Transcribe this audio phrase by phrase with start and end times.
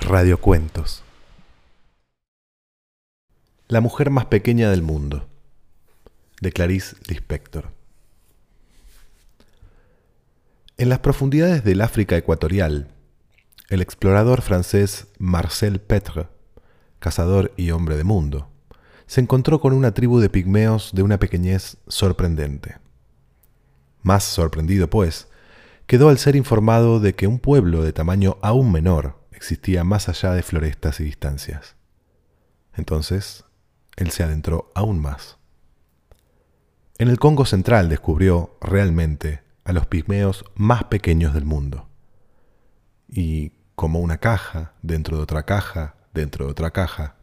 [0.00, 1.02] Radiocuentos.
[3.68, 5.28] La mujer más pequeña del mundo.
[6.40, 7.72] De Clarice Lispector.
[10.76, 12.88] En las profundidades del África ecuatorial,
[13.70, 16.28] el explorador francés Marcel Petre,
[16.98, 18.50] cazador y hombre de mundo,
[19.06, 22.76] se encontró con una tribu de pigmeos de una pequeñez sorprendente.
[24.02, 25.28] Más sorprendido, pues,
[25.86, 30.32] quedó al ser informado de que un pueblo de tamaño aún menor existía más allá
[30.32, 31.76] de florestas y distancias.
[32.74, 33.44] Entonces,
[33.96, 35.38] él se adentró aún más.
[36.98, 41.88] En el Congo central descubrió realmente a los pigmeos más pequeños del mundo.
[43.08, 47.16] Y como una caja, dentro de otra caja, dentro de otra caja,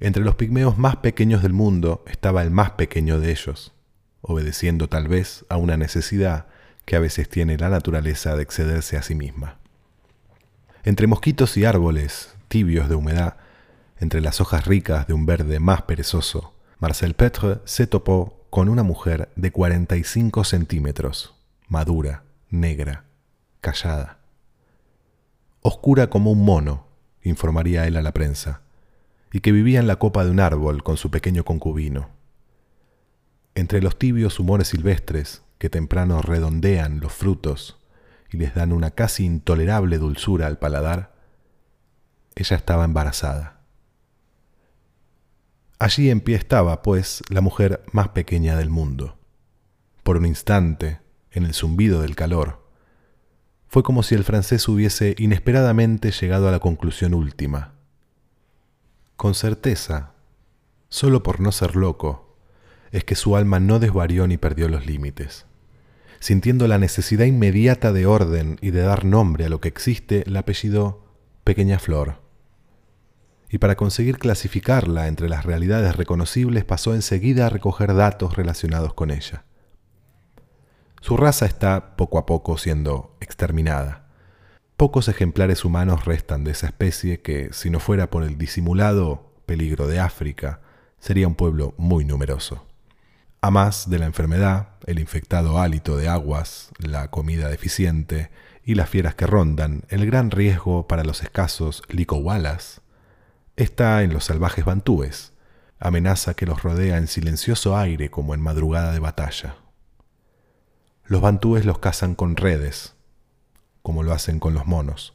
[0.00, 3.72] entre los pigmeos más pequeños del mundo estaba el más pequeño de ellos,
[4.20, 6.46] obedeciendo tal vez a una necesidad
[6.84, 9.58] que a veces tiene la naturaleza de excederse a sí misma.
[10.84, 13.36] Entre mosquitos y árboles tibios de humedad,
[13.98, 18.82] entre las hojas ricas de un verde más perezoso, Marcel Petre se topó con una
[18.82, 21.34] mujer de 45 centímetros,
[21.68, 23.04] madura, negra,
[23.60, 24.18] callada.
[25.62, 26.88] Oscura como un mono,
[27.22, 28.62] informaría él a la prensa,
[29.32, 32.10] y que vivía en la copa de un árbol con su pequeño concubino.
[33.54, 37.78] Entre los tibios humores silvestres que temprano redondean los frutos
[38.28, 41.14] y les dan una casi intolerable dulzura al paladar,
[42.34, 43.60] ella estaba embarazada.
[45.78, 49.20] Allí en pie estaba, pues, la mujer más pequeña del mundo.
[50.02, 50.98] Por un instante,
[51.30, 52.66] en el zumbido del calor,
[53.68, 57.74] fue como si el francés hubiese inesperadamente llegado a la conclusión última.
[59.14, 60.14] Con certeza,
[60.88, 62.36] solo por no ser loco,
[62.90, 65.46] es que su alma no desvarió ni perdió los límites.
[66.22, 70.38] Sintiendo la necesidad inmediata de orden y de dar nombre a lo que existe, la
[70.38, 71.04] apellidó
[71.42, 72.20] Pequeña Flor.
[73.50, 79.10] Y para conseguir clasificarla entre las realidades reconocibles pasó enseguida a recoger datos relacionados con
[79.10, 79.42] ella.
[81.00, 84.06] Su raza está poco a poco siendo exterminada.
[84.76, 89.88] Pocos ejemplares humanos restan de esa especie que, si no fuera por el disimulado peligro
[89.88, 90.60] de África,
[91.00, 92.64] sería un pueblo muy numeroso.
[93.44, 98.30] A más de la enfermedad, el infectado hálito de aguas, la comida deficiente
[98.62, 102.82] y las fieras que rondan, el gran riesgo para los escasos licowalas
[103.56, 105.32] está en los salvajes bantúes,
[105.80, 109.56] amenaza que los rodea en silencioso aire como en madrugada de batalla.
[111.02, 112.94] Los bantúes los cazan con redes,
[113.82, 115.14] como lo hacen con los monos,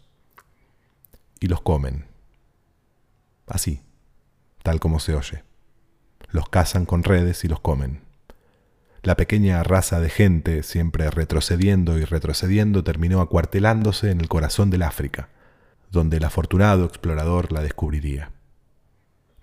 [1.40, 2.08] y los comen.
[3.48, 3.84] Así,
[4.64, 5.46] tal como se oye.
[6.28, 8.06] Los cazan con redes y los comen.
[9.04, 14.84] La pequeña raza de gente, siempre retrocediendo y retrocediendo, terminó acuartelándose en el corazón del
[14.84, 15.30] África,
[15.92, 18.32] donde el afortunado explorador la descubriría.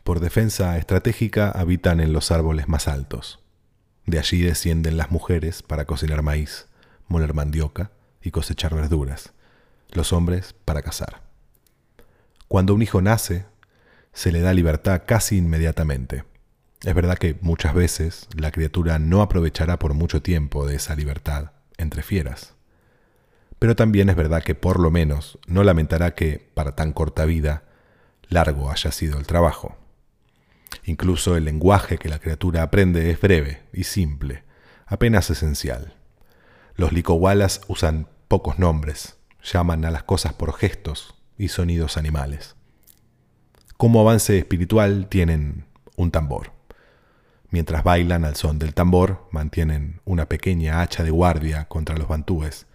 [0.02, 3.42] Por defensa estratégica habitan en los árboles más altos.
[4.06, 6.66] De allí descienden las mujeres para cocinar maíz,
[7.08, 7.90] moler mandioca
[8.22, 9.32] y cosechar verduras,
[9.92, 11.22] los hombres para cazar.
[12.48, 13.46] Cuando un hijo nace,
[14.12, 16.24] se le da libertad casi inmediatamente
[16.84, 21.52] es verdad que muchas veces la criatura no aprovechará por mucho tiempo de esa libertad
[21.78, 22.54] entre fieras.
[23.58, 27.64] Pero también es verdad que por lo menos no lamentará que, para tan corta vida,
[28.28, 29.76] largo haya sido el trabajo.
[30.84, 34.44] Incluso el lenguaje que la criatura aprende es breve y simple,
[34.86, 35.94] apenas esencial.
[36.74, 42.56] Los licowalas usan pocos nombres, llaman a las cosas por gestos y sonidos animales.
[43.78, 45.64] Como avance espiritual tienen
[45.96, 46.53] un tambor.
[47.54, 52.66] Mientras bailan al son del tambor, mantienen una pequeña hacha de guardia contra los bantúes,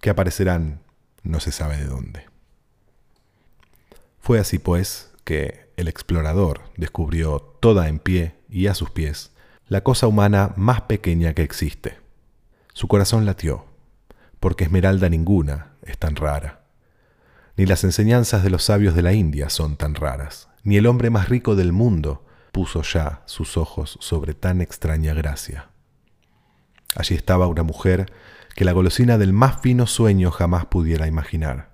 [0.00, 0.80] que aparecerán
[1.22, 2.24] no se sabe de dónde.
[4.20, 9.32] Fue así pues que el explorador descubrió toda en pie y a sus pies
[9.68, 11.98] la cosa humana más pequeña que existe.
[12.72, 13.66] Su corazón latió,
[14.40, 16.62] porque esmeralda ninguna es tan rara.
[17.58, 21.10] Ni las enseñanzas de los sabios de la India son tan raras, ni el hombre
[21.10, 22.24] más rico del mundo
[22.54, 25.70] puso ya sus ojos sobre tan extraña gracia.
[26.94, 28.12] Allí estaba una mujer
[28.54, 31.72] que la golosina del más fino sueño jamás pudiera imaginar.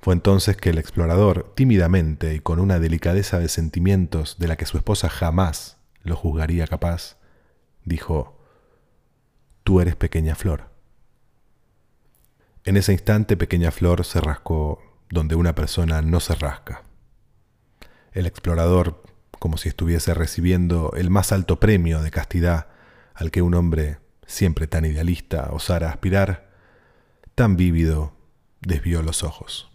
[0.00, 4.64] Fue entonces que el explorador, tímidamente y con una delicadeza de sentimientos de la que
[4.64, 7.18] su esposa jamás lo juzgaría capaz,
[7.84, 8.40] dijo,
[9.62, 10.70] Tú eres pequeña flor.
[12.64, 14.80] En ese instante pequeña flor se rascó
[15.10, 16.82] donde una persona no se rasca.
[18.12, 19.02] El explorador
[19.42, 22.68] como si estuviese recibiendo el más alto premio de castidad
[23.12, 26.48] al que un hombre, siempre tan idealista, osara aspirar,
[27.34, 28.12] tan vívido,
[28.60, 29.68] desvió los ojos.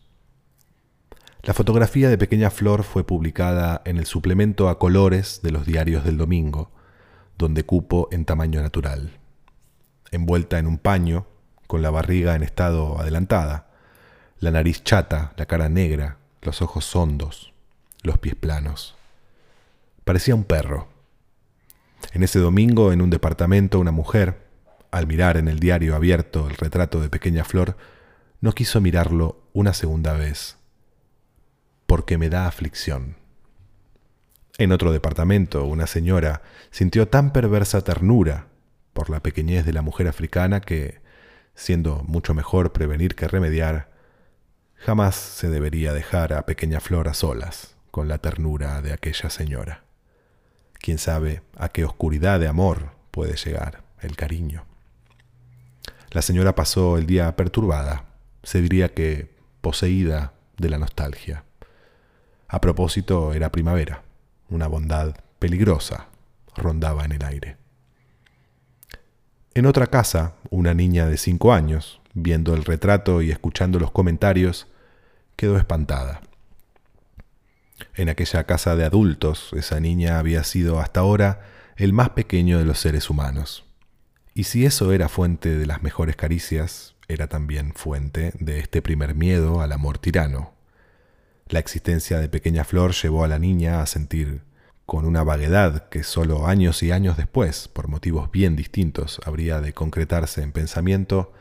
[1.44, 6.06] La fotografía de Pequeña Flor fue publicada en el suplemento a colores de los diarios
[6.06, 6.72] del domingo,
[7.38, 9.20] donde cupo en tamaño natural.
[10.12, 11.28] Envuelta en un paño,
[11.68, 13.68] con la barriga en estado adelantada,
[14.40, 17.52] la nariz chata, la cara negra, los ojos hondos,
[18.02, 18.97] los pies planos.
[20.08, 20.88] Parecía un perro.
[22.14, 24.48] En ese domingo, en un departamento, una mujer,
[24.90, 27.76] al mirar en el diario abierto el retrato de Pequeña Flor,
[28.40, 30.60] no quiso mirarlo una segunda vez,
[31.88, 33.18] porque me da aflicción.
[34.58, 38.48] En otro departamento, una señora sintió tan perversa ternura
[38.94, 41.02] por la pequeñez de la mujer africana que,
[41.54, 43.92] siendo mucho mejor prevenir que remediar,
[44.76, 49.87] jamás se debería dejar a pequeña flor a solas con la ternura de aquella señora.
[50.80, 54.66] Quién sabe a qué oscuridad de amor puede llegar el cariño.
[56.12, 58.06] La señora pasó el día perturbada,
[58.44, 61.44] se diría que poseída de la nostalgia.
[62.48, 64.04] A propósito, era primavera,
[64.50, 66.08] una bondad peligrosa
[66.56, 67.58] rondaba en el aire.
[69.54, 74.68] En otra casa, una niña de cinco años, viendo el retrato y escuchando los comentarios,
[75.36, 76.22] quedó espantada.
[77.96, 81.42] En aquella casa de adultos, esa niña había sido hasta ahora
[81.76, 83.66] el más pequeño de los seres humanos.
[84.34, 89.16] Y si eso era fuente de las mejores caricias, era también fuente de este primer
[89.16, 90.54] miedo al amor tirano.
[91.48, 94.42] La existencia de Pequeña Flor llevó a la niña a sentir
[94.86, 99.74] con una vaguedad que sólo años y años después, por motivos bien distintos, habría de
[99.74, 101.34] concretarse en pensamiento,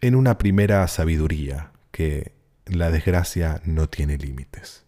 [0.00, 2.32] en una primera sabiduría que
[2.66, 4.84] la desgracia no tiene límites.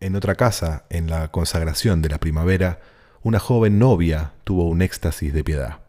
[0.00, 2.80] En otra casa, en la consagración de la primavera,
[3.22, 5.80] una joven novia tuvo un éxtasis de piedad.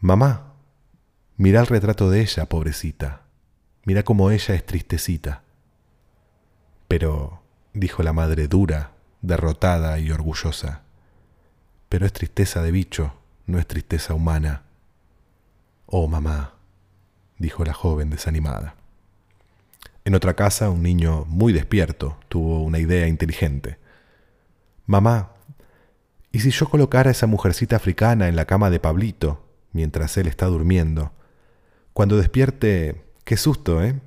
[0.00, 0.54] Mamá,
[1.36, 3.22] mira el retrato de ella, pobrecita.
[3.84, 5.42] Mira cómo ella es tristecita.
[6.88, 7.42] Pero,
[7.72, 10.82] dijo la madre dura, derrotada y orgullosa.
[11.88, 13.14] Pero es tristeza de bicho,
[13.46, 14.62] no es tristeza humana.
[15.86, 16.54] Oh, mamá,
[17.38, 18.76] dijo la joven desanimada.
[20.04, 23.78] En otra casa, un niño muy despierto tuvo una idea inteligente.
[24.86, 25.32] Mamá,
[26.30, 30.26] ¿y si yo colocara a esa mujercita africana en la cama de Pablito, mientras él
[30.26, 31.12] está durmiendo?
[31.92, 34.00] Cuando despierte, qué susto, ¿eh?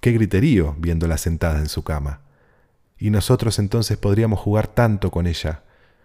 [0.00, 2.20] Qué griterío viéndola sentada en su cama
[3.00, 5.64] y nosotros entonces podríamos jugar tanto con ella,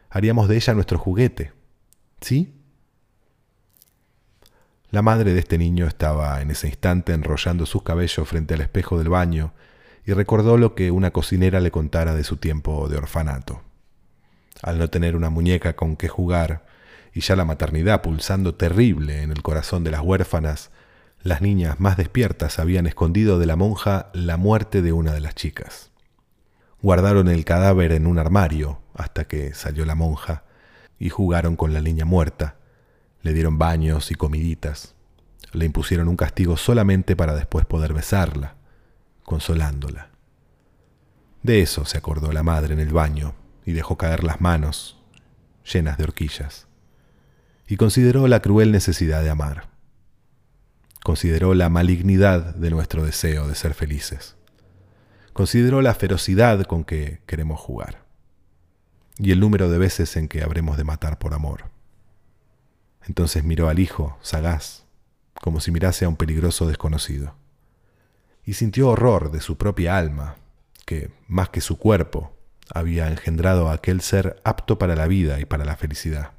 [0.09, 1.51] haríamos de ella nuestro juguete.
[2.21, 2.55] ¿Sí?
[4.95, 8.97] La madre de este niño estaba en ese instante enrollando sus cabellos frente al espejo
[8.97, 9.51] del baño
[10.05, 13.61] y recordó lo que una cocinera le contara de su tiempo de orfanato.
[14.61, 16.65] Al no tener una muñeca con que jugar,
[17.13, 20.71] y ya la maternidad pulsando terrible en el corazón de las huérfanas,
[21.21, 25.35] las niñas más despiertas habían escondido de la monja la muerte de una de las
[25.35, 25.91] chicas.
[26.81, 30.45] Guardaron el cadáver en un armario hasta que salió la monja
[30.97, 32.55] y jugaron con la niña muerta.
[33.25, 34.93] Le dieron baños y comiditas.
[35.51, 38.53] Le impusieron un castigo solamente para después poder besarla,
[39.23, 40.11] consolándola.
[41.41, 43.33] De eso se acordó la madre en el baño
[43.65, 45.01] y dejó caer las manos,
[45.65, 46.67] llenas de horquillas.
[47.67, 49.69] Y consideró la cruel necesidad de amar.
[51.03, 54.35] Consideró la malignidad de nuestro deseo de ser felices
[55.35, 58.05] consideró la ferocidad con que queremos jugar
[59.17, 61.74] y el número de veces en que habremos de matar por amor.
[63.07, 64.85] Entonces miró al hijo, sagaz,
[65.41, 67.35] como si mirase a un peligroso desconocido,
[68.43, 70.35] y sintió horror de su propia alma,
[70.85, 72.35] que, más que su cuerpo,
[72.73, 76.31] había engendrado a aquel ser apto para la vida y para la felicidad.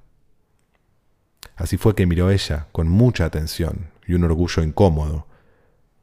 [1.57, 5.27] Así fue que miró ella, con mucha atención y un orgullo incómodo,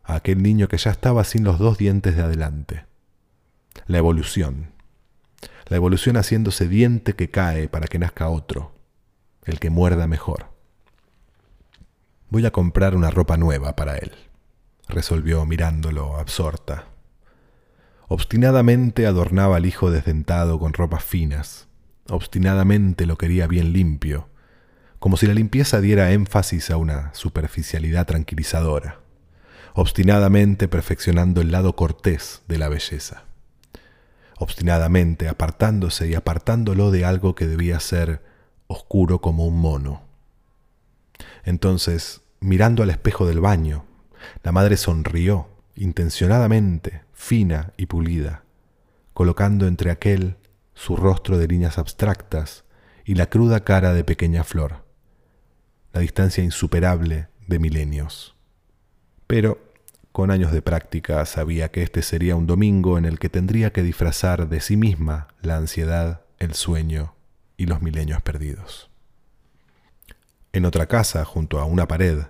[0.04, 2.86] a aquel niño que ya estaba sin los dos dientes de adelante.
[3.88, 4.72] La evolución.
[5.68, 8.74] La evolución haciéndose diente que cae para que nazca otro,
[9.46, 10.53] el que muerda mejor.
[12.34, 14.12] Voy a comprar una ropa nueva para él,
[14.88, 16.86] resolvió mirándolo absorta.
[18.08, 21.68] Obstinadamente adornaba al hijo desdentado con ropas finas,
[22.10, 24.30] obstinadamente lo quería bien limpio,
[24.98, 28.98] como si la limpieza diera énfasis a una superficialidad tranquilizadora
[29.76, 33.26] obstinadamente perfeccionando el lado cortés de la belleza,
[34.40, 38.24] obstinadamente apartándose y apartándolo de algo que debía ser
[38.66, 40.02] oscuro como un mono.
[41.44, 43.86] Entonces, mirando al espejo del baño,
[44.44, 48.44] la madre sonrió, intencionadamente, fina y pulida,
[49.14, 50.38] colocando entre aquel
[50.74, 52.66] su rostro de líneas abstractas
[53.06, 54.84] y la cruda cara de pequeña flor,
[55.94, 58.36] la distancia insuperable de milenios
[59.28, 59.60] Pero
[60.12, 63.84] con años de práctica sabía que este sería un domingo en el que tendría que
[63.84, 67.16] disfrazar de sí misma la ansiedad, el sueño
[67.58, 68.93] y los milenios perdidos.
[70.54, 72.26] En otra casa, junto a una pared,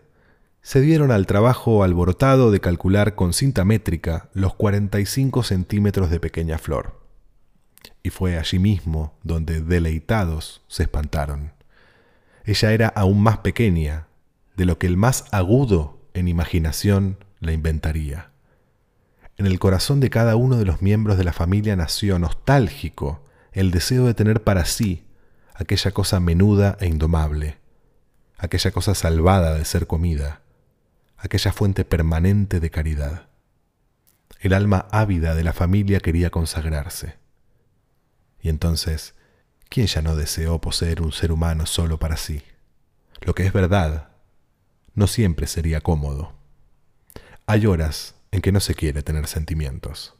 [0.61, 6.57] se dieron al trabajo alborotado de calcular con cinta métrica los 45 centímetros de pequeña
[6.57, 7.01] flor.
[8.01, 11.51] Y fue allí mismo donde, deleitados, se espantaron.
[12.45, 14.07] Ella era aún más pequeña
[14.55, 18.31] de lo que el más agudo en imaginación la inventaría.
[19.35, 23.71] En el corazón de cada uno de los miembros de la familia nació nostálgico el
[23.71, 25.03] deseo de tener para sí
[25.55, 27.57] aquella cosa menuda e indomable,
[28.37, 30.41] aquella cosa salvada de ser comida,
[31.17, 33.27] aquella fuente permanente de caridad.
[34.39, 37.15] El alma ávida de la familia quería consagrarse.
[38.41, 39.15] Y entonces,
[39.69, 42.43] ¿quién ya no deseó poseer un ser humano solo para sí?
[43.21, 44.09] Lo que es verdad,
[44.95, 46.33] no siempre sería cómodo.
[47.45, 50.15] Hay horas en que no se quiere tener sentimientos.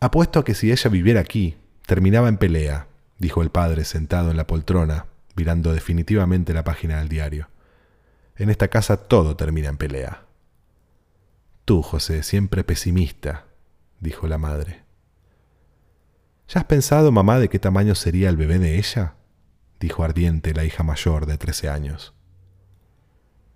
[0.00, 2.88] Apuesto a que si ella viviera aquí, terminaba en pelea,
[3.18, 7.48] dijo el padre sentado en la poltrona, mirando definitivamente la página del diario.
[8.36, 10.24] En esta casa todo termina en pelea.
[11.64, 13.46] Tú, José, siempre pesimista,
[14.00, 14.82] dijo la madre.
[16.48, 19.14] ¿Ya has pensado, mamá, de qué tamaño sería el bebé de ella?
[19.80, 22.14] dijo ardiente la hija mayor de trece años.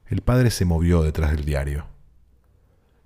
[0.07, 1.87] El padre se movió detrás del diario.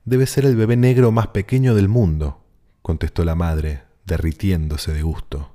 [0.05, 2.45] Debe ser el bebé negro más pequeño del mundo,
[2.83, 5.51] contestó la madre, derritiéndose de gusto.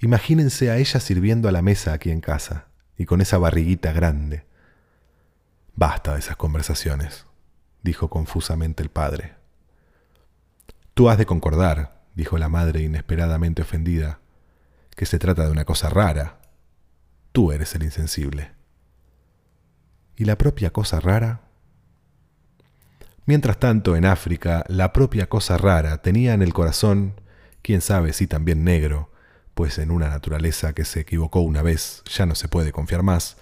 [0.00, 4.44] Imagínense a ella sirviendo a la mesa aquí en casa, y con esa barriguita grande.
[5.74, 7.26] Basta de esas conversaciones,
[7.82, 9.34] dijo confusamente el padre.
[10.94, 14.20] Tú has de concordar, dijo la madre inesperadamente ofendida,
[14.94, 16.40] que se trata de una cosa rara.
[17.32, 18.52] Tú eres el insensible.
[20.16, 21.42] ¿Y la propia cosa rara?
[23.26, 27.20] Mientras tanto, en África, la propia cosa rara tenía en el corazón,
[27.60, 29.10] quién sabe si también negro,
[29.56, 33.38] pues en una naturaleza que se equivocó una vez ya no se puede confiar más,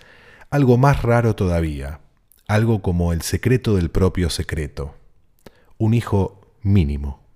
[0.49, 2.03] algo más raro todavía,
[2.47, 4.95] algo como el secreto del propio secreto,
[5.77, 7.27] un hijo mínimo.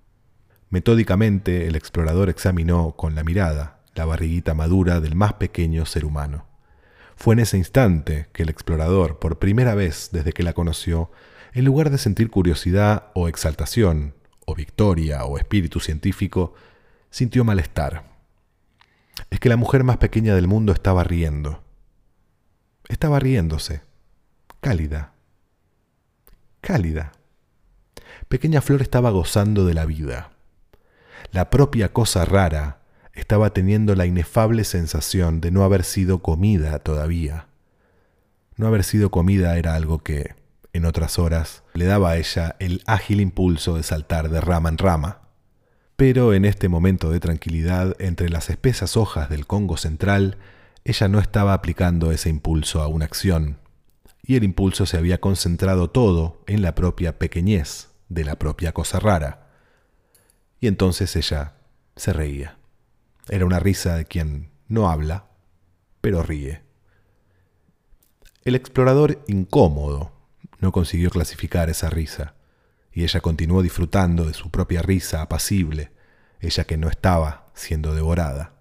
[0.69, 6.45] Metódicamente el explorador examinó con la mirada la barriguita madura del más pequeño ser humano.
[7.17, 11.11] Fue en ese instante que el explorador, por primera vez desde que la conoció,
[11.51, 16.53] en lugar de sentir curiosidad o exaltación, o victoria o espíritu científico,
[17.09, 18.08] sintió malestar.
[19.29, 21.63] Es que la mujer más pequeña del mundo estaba riendo.
[22.87, 23.81] Estaba riéndose
[24.59, 25.13] cálida,
[26.61, 27.13] cálida.
[28.27, 30.31] Pequeña Flor estaba gozando de la vida.
[31.31, 32.79] La propia cosa rara
[33.13, 37.47] estaba teniendo la inefable sensación de no haber sido comida todavía.
[38.55, 40.35] No haber sido comida era algo que,
[40.73, 44.77] en otras horas, le daba a ella el ágil impulso de saltar de rama en
[44.77, 45.21] rama.
[45.99, 50.37] Pero en este momento de tranquilidad, entre las espesas hojas del Congo central,
[50.85, 53.57] ella no estaba aplicando ese impulso a una acción,
[54.23, 59.01] y el impulso se había concentrado todo en la propia pequeñez de la propia cosa
[59.01, 59.49] rara.
[60.61, 61.55] Y entonces ella
[61.97, 62.57] se reía.
[63.27, 65.25] Era una risa de quien no habla,
[65.99, 66.61] pero ríe.
[68.45, 70.13] El explorador incómodo
[70.59, 72.35] no consiguió clasificar esa risa,
[72.91, 75.91] y ella continuó disfrutando de su propia risa apacible,
[76.39, 78.53] ella que no estaba siendo devorada.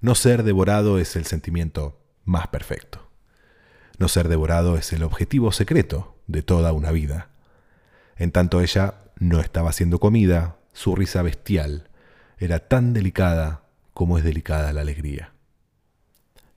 [0.00, 3.08] No ser devorado es el sentimiento más perfecto.
[3.98, 7.30] No ser devorado es el objetivo secreto de toda una vida.
[8.16, 11.88] En tanto ella no estaba siendo comida, su risa bestial
[12.38, 13.62] era tan delicada
[13.94, 15.32] como es delicada la alegría.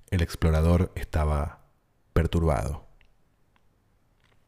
[0.10, 1.66] El explorador estaba
[2.14, 2.85] perturbado.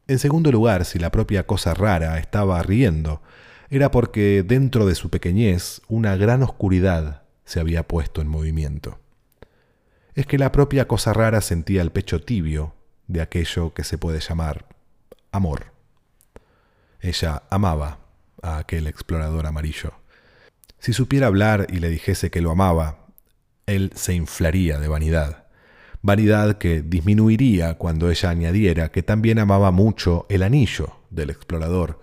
[0.08, 3.20] En segundo lugar, si la propia cosa rara estaba riendo,
[3.68, 8.98] era porque dentro de su pequeñez una gran oscuridad se había puesto en movimiento.
[10.14, 12.74] Es que la propia cosa rara sentía el pecho tibio
[13.06, 14.64] de aquello que se puede llamar
[15.30, 15.72] amor.
[17.02, 17.98] Ella amaba
[18.42, 19.92] a aquel explorador amarillo.
[20.78, 23.06] Si supiera hablar y le dijese que lo amaba,
[23.66, 25.47] él se inflaría de vanidad,
[26.02, 32.00] vanidad que disminuiría cuando ella añadiera que también amaba mucho el anillo del explorador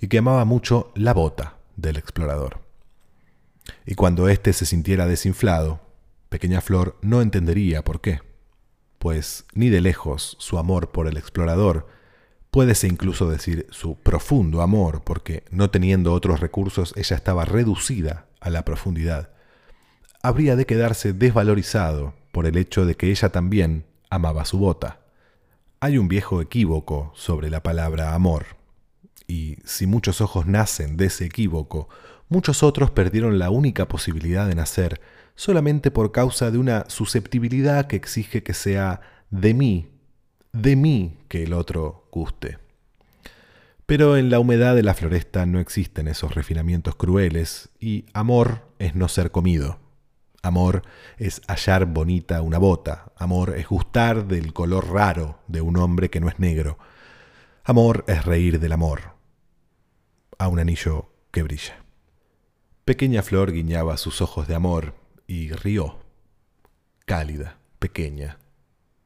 [0.00, 2.60] y que amaba mucho la bota del explorador.
[3.84, 5.80] Y cuando éste se sintiera desinflado,
[6.28, 8.20] Pequeña Flor no entendería por qué
[9.06, 11.86] pues ni de lejos su amor por el explorador,
[12.50, 18.50] puédese incluso decir su profundo amor, porque no teniendo otros recursos ella estaba reducida a
[18.50, 19.30] la profundidad,
[20.22, 25.00] habría de quedarse desvalorizado por el hecho de que ella también amaba su bota.
[25.80, 28.44] Hay un viejo equívoco sobre la palabra amor,
[29.26, 31.88] y si muchos ojos nacen de ese equívoco,
[32.28, 35.00] muchos otros perdieron la única posibilidad de nacer
[35.34, 39.00] solamente por causa de una susceptibilidad que exige que sea
[39.30, 39.88] de mí,
[40.52, 42.58] de mí que el otro guste.
[43.86, 48.94] Pero en la humedad de la floresta no existen esos refinamientos crueles y amor es
[48.94, 49.85] no ser comido.
[50.46, 50.82] Amor
[51.18, 53.12] es hallar bonita una bota.
[53.16, 56.78] Amor es gustar del color raro de un hombre que no es negro.
[57.64, 59.16] Amor es reír del amor.
[60.38, 61.82] A un anillo que brilla.
[62.84, 64.94] Pequeña flor guiñaba sus ojos de amor
[65.26, 65.98] y rió.
[67.04, 68.38] Cálida, pequeña,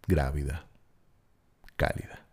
[0.07, 0.67] grávida,
[1.77, 2.27] cálida.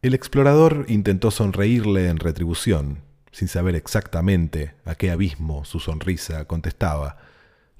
[0.00, 7.31] El explorador intentó sonreírle en retribución, sin saber exactamente a qué abismo su sonrisa contestaba,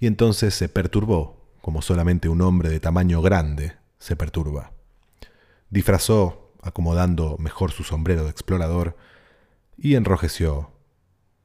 [0.03, 4.73] y entonces se perturbó, como solamente un hombre de tamaño grande se perturba.
[5.71, 8.97] Disfrazó, acomodando mejor su sombrero de explorador,
[9.77, 10.73] y enrojeció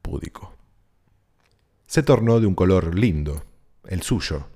[0.02, 0.56] púdico.
[1.86, 3.44] Se tornó de un color lindo,
[3.86, 4.48] el suyo,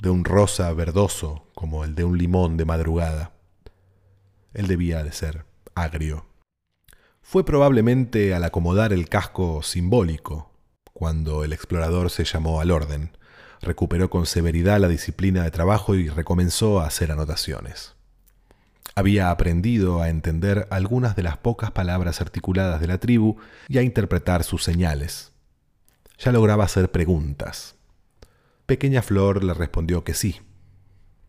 [0.00, 3.34] de un rosa verdoso como el de un limón de madrugada.
[4.54, 6.24] Él debía de ser agrio.
[7.20, 10.50] Fue probablemente al acomodar el casco simbólico
[10.94, 13.10] cuando el explorador se llamó al orden,
[13.60, 17.94] recuperó con severidad la disciplina de trabajo y recomenzó a hacer anotaciones.
[18.94, 23.36] Había aprendido a entender algunas de las pocas palabras articuladas de la tribu
[23.68, 25.32] y a interpretar sus señales.
[26.18, 27.74] Ya lograba hacer preguntas.
[28.66, 30.40] Pequeña Flor le respondió que sí,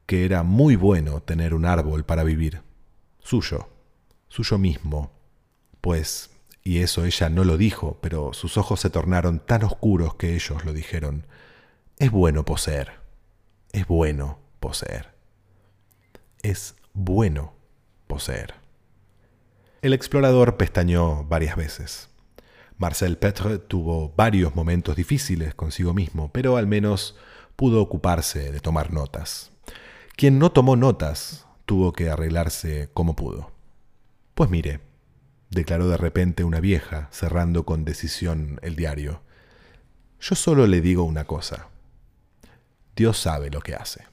[0.06, 2.62] que era muy bueno tener un árbol para vivir,
[3.20, 3.68] suyo,
[4.28, 5.12] suyo mismo,
[5.82, 6.30] pues,
[6.64, 10.64] y eso ella no lo dijo, pero sus ojos se tornaron tan oscuros que ellos
[10.66, 11.26] lo dijeron,
[11.98, 12.92] es bueno poseer.
[13.72, 15.14] Es bueno poseer.
[16.44, 17.54] Es bueno
[18.08, 18.56] poseer.
[19.82, 22.10] El explorador pestañó varias veces.
[22.78, 27.16] Marcel Petre tuvo varios momentos difíciles consigo mismo, pero al menos
[27.56, 29.52] pudo ocuparse de tomar notas.
[30.18, 33.52] Quien no tomó notas tuvo que arreglarse como pudo.
[34.34, 34.82] Pues mire,
[35.50, 39.22] declaró de repente una vieja, cerrando con decisión el diario,
[40.20, 41.70] yo solo le digo una cosa.
[42.96, 44.06] Dios sabe lo que hace.